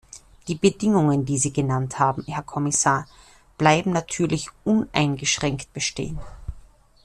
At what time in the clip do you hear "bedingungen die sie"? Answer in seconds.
0.55-1.53